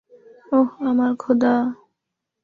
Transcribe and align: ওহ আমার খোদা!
ওহ 0.51 0.69
আমার 0.89 1.11
খোদা! 1.21 1.53